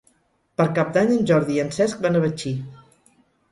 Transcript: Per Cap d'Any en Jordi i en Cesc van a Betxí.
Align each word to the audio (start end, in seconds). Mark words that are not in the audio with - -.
Per 0.61 0.65
Cap 0.79 0.89
d'Any 0.95 1.11
en 1.17 1.21
Jordi 1.33 1.55
i 1.59 1.63
en 1.65 1.71
Cesc 1.77 2.03
van 2.07 2.19
a 2.19 2.25
Betxí. 2.27 2.57